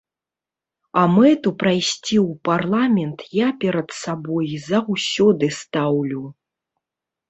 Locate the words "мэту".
1.15-1.49